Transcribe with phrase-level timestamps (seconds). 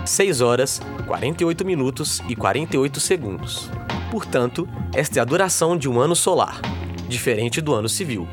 [0.04, 3.70] 6 horas, 48 minutos e 48 segundos.
[4.10, 6.60] Portanto, esta é a duração de um ano solar,
[7.08, 8.28] diferente do ano civil.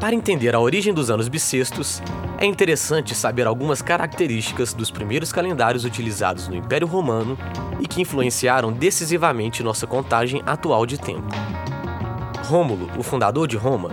[0.00, 2.02] Para entender a origem dos anos bissextos,
[2.38, 7.38] é interessante saber algumas características dos primeiros calendários utilizados no Império Romano
[7.80, 11.28] e que influenciaram decisivamente nossa contagem atual de tempo.
[12.46, 13.90] Rômulo, o fundador de Roma,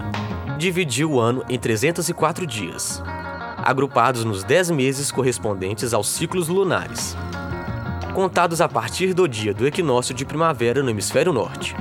[0.59, 3.01] dividiu o ano em 304 dias,
[3.63, 7.15] agrupados nos 10 meses correspondentes aos ciclos lunares,
[8.13, 11.73] contados a partir do dia do equinócio de primavera no hemisfério norte.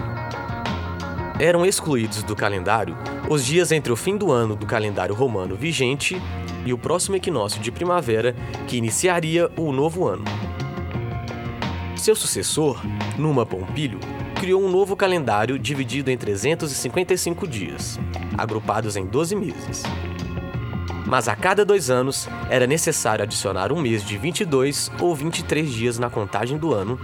[1.40, 2.96] Eram excluídos do calendário
[3.28, 6.16] os dias entre o fim do ano do calendário romano vigente
[6.64, 8.34] e o próximo equinócio de primavera,
[8.68, 10.24] que iniciaria o novo ano.
[11.98, 12.80] Seu sucessor,
[13.18, 13.98] Numa Pompílio,
[14.38, 17.98] criou um novo calendário dividido em 355 dias,
[18.38, 19.82] agrupados em 12 meses.
[21.04, 25.98] Mas a cada dois anos era necessário adicionar um mês de 22 ou 23 dias
[25.98, 27.00] na contagem do ano,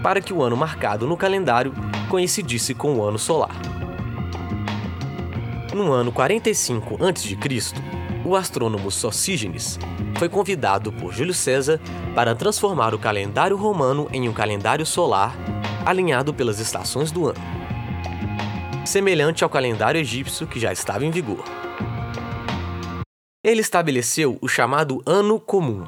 [0.00, 1.74] para que o ano marcado no calendário
[2.08, 3.56] coincidisse com o ano solar.
[5.74, 7.36] No ano 45 a.C.,
[8.26, 9.78] o astrônomo Sosígenes
[10.18, 11.80] foi convidado por Júlio César
[12.12, 15.36] para transformar o calendário romano em um calendário solar
[15.84, 17.38] alinhado pelas estações do ano,
[18.84, 21.44] semelhante ao calendário egípcio que já estava em vigor.
[23.44, 25.84] Ele estabeleceu o chamado Ano Comum,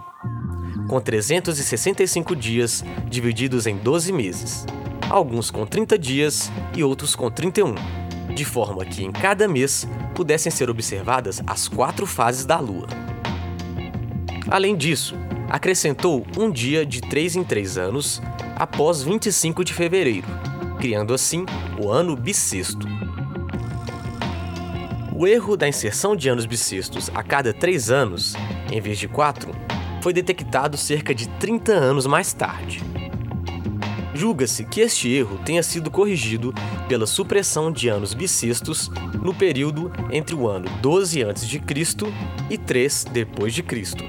[0.89, 4.65] com 365 dias divididos em 12 meses,
[5.11, 7.75] alguns com 30 dias e outros com 31,
[8.39, 9.85] de forma que em cada mês
[10.15, 12.87] pudessem ser observadas as quatro fases da Lua.
[14.49, 15.17] Além disso,
[15.49, 18.23] acrescentou um dia de 3 em 3 anos
[18.55, 20.29] após 25 de fevereiro,
[20.79, 21.45] criando assim
[21.83, 22.87] o ano bissexto.
[25.13, 28.35] O erro da inserção de anos bissextos a cada 3 anos,
[28.71, 29.51] em vez de 4,
[30.01, 32.85] foi detectado cerca de 30 anos mais tarde.
[34.19, 36.53] Julga-se que este erro tenha sido corrigido
[36.89, 38.91] pela supressão de anos bissextos
[39.23, 41.63] no período entre o ano 12 a.C.
[42.51, 44.03] e 3 depois de Cristo.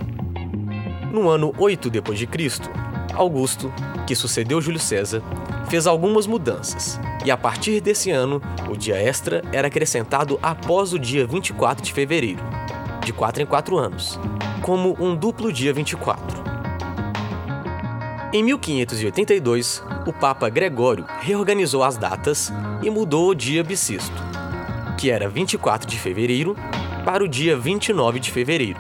[1.14, 2.72] No ano 8 depois de Cristo,
[3.14, 3.72] Augusto,
[4.08, 5.22] que sucedeu Júlio César,
[5.70, 10.98] fez algumas mudanças, e a partir desse ano, o dia extra era acrescentado após o
[10.98, 12.42] dia 24 de fevereiro,
[13.06, 14.20] de 4 em 4 anos,
[14.64, 16.59] como um duplo dia 24.
[18.32, 22.54] Em 1582, o Papa Gregório reorganizou as datas
[22.84, 24.14] e mudou o dia bissexto,
[25.00, 26.56] que era 24 de fevereiro,
[27.04, 28.78] para o dia 29 de fevereiro.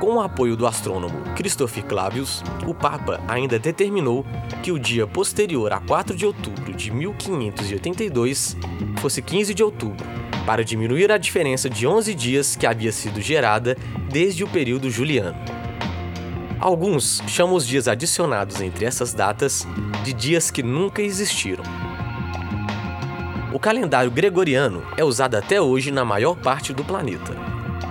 [0.00, 4.26] Com o apoio do astrônomo Christoph Clavius, o Papa ainda determinou
[4.64, 8.56] que o dia posterior a 4 de outubro de 1582
[9.00, 10.04] fosse 15 de outubro,
[10.44, 13.76] para diminuir a diferença de 11 dias que havia sido gerada
[14.10, 15.67] desde o período juliano.
[16.60, 19.64] Alguns chamam os dias adicionados entre essas datas
[20.02, 21.62] de dias que nunca existiram.
[23.52, 27.32] O calendário gregoriano é usado até hoje na maior parte do planeta,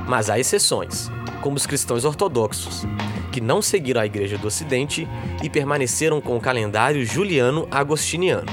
[0.06, 1.10] mas há exceções,
[1.42, 2.86] como os cristãos ortodoxos,
[3.32, 5.08] que não seguiram a Igreja do Ocidente
[5.42, 8.52] e permaneceram com o calendário juliano-agostiniano,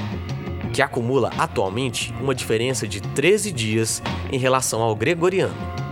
[0.73, 4.01] que acumula atualmente uma diferença de 13 dias
[4.31, 5.84] em relação ao gregoriano.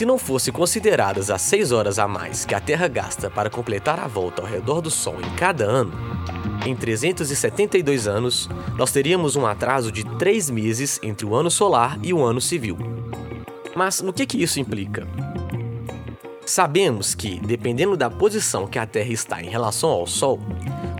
[0.00, 4.00] Se não fosse consideradas as 6 horas a mais que a Terra gasta para completar
[4.00, 5.92] a volta ao redor do Sol em cada ano,
[6.64, 8.48] em 372 anos,
[8.78, 12.78] nós teríamos um atraso de 3 meses entre o ano solar e o ano civil.
[13.76, 15.06] Mas no que, que isso implica?
[16.46, 20.40] Sabemos que, dependendo da posição que a Terra está em relação ao Sol,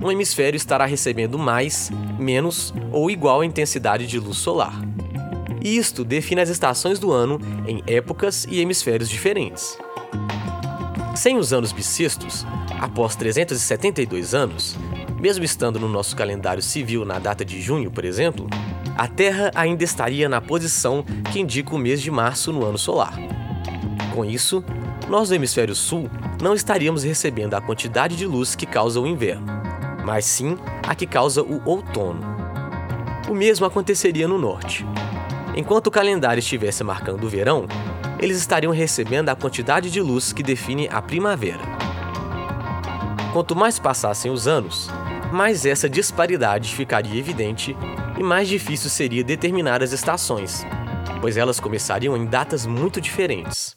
[0.03, 4.79] um hemisfério estará recebendo mais, menos ou igual intensidade de luz solar.
[5.61, 9.77] E isto define as estações do ano em épocas e hemisférios diferentes.
[11.15, 12.47] Sem os anos bissextos,
[12.81, 14.77] após 372 anos,
[15.21, 18.49] mesmo estando no nosso calendário civil na data de junho, por exemplo,
[18.97, 23.15] a Terra ainda estaria na posição que indica o mês de março no ano solar.
[24.15, 24.65] Com isso,
[25.09, 26.09] nós do hemisfério sul
[26.41, 29.47] não estaríamos recebendo a quantidade de luz que causa o inverno,
[30.05, 32.21] mas sim a que causa o outono.
[33.29, 34.87] O mesmo aconteceria no norte.
[35.55, 37.67] Enquanto o calendário estivesse marcando o verão,
[38.21, 41.63] eles estariam recebendo a quantidade de luz que define a primavera.
[43.33, 44.89] Quanto mais passassem os anos,
[45.33, 47.77] mais essa disparidade ficaria evidente
[48.19, 50.65] e mais difícil seria determinar as estações,
[51.21, 53.77] pois elas começariam em datas muito diferentes.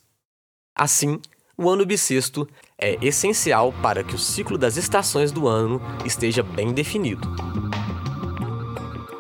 [0.76, 1.20] Assim,
[1.56, 2.48] o ano bissexto
[2.78, 7.28] é essencial para que o ciclo das estações do ano esteja bem definido.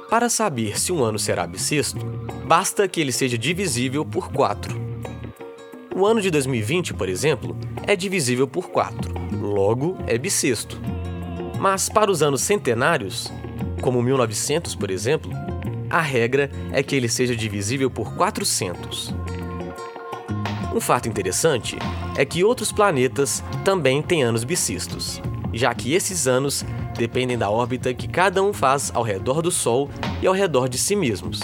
[0.10, 2.06] Para saber se um ano será bissexto,
[2.45, 4.81] basta que ele seja divisível por 4.
[5.95, 7.56] O ano de 2020, por exemplo,
[7.86, 10.80] é divisível por 4, logo é bissexto.
[11.60, 13.31] Mas para os anos centenários,
[13.81, 15.31] como 1900, por exemplo,
[15.90, 19.13] a regra é que ele seja divisível por 400.
[20.74, 21.78] Um fato interessante
[22.18, 25.22] é que outros planetas também têm anos bissextos,
[25.54, 26.66] já que esses anos
[26.98, 29.89] dependem da órbita que cada um faz ao redor do Sol
[30.22, 31.42] e ao redor de si mesmos.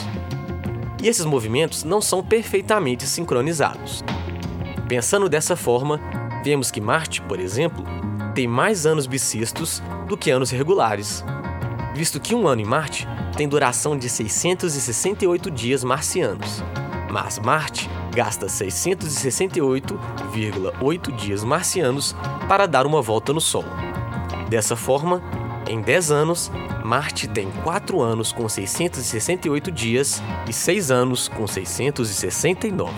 [1.01, 4.03] E esses movimentos não são perfeitamente sincronizados.
[4.87, 5.99] Pensando dessa forma,
[6.43, 7.85] vemos que Marte, por exemplo,
[8.33, 11.23] tem mais anos bissextos do que anos regulares,
[11.93, 16.63] visto que um ano em Marte tem duração de 668 dias marcianos,
[17.09, 22.15] mas Marte gasta 668,8 dias marcianos
[22.47, 23.63] para dar uma volta no Sol.
[24.49, 25.21] Dessa forma,
[25.69, 26.51] em 10 anos,
[26.83, 32.91] Marte tem 4 anos com 668 dias e 6 anos com 669.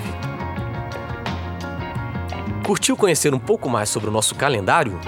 [2.65, 4.99] Curtiu conhecer um pouco mais sobre o nosso calendário?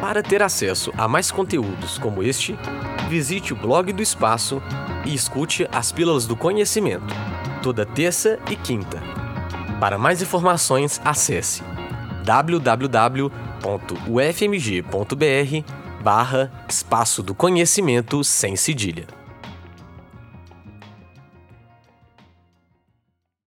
[0.00, 2.58] Para ter acesso a mais conteúdos como este,
[3.08, 4.62] visite o blog do Espaço
[5.04, 7.12] e escute as Pílulas do Conhecimento
[7.62, 9.00] toda terça e quinta.
[9.80, 11.62] Para mais informações, acesse
[12.24, 13.32] www.ufmg.br
[16.02, 19.21] barra Espaço do Conhecimento sem cedilha.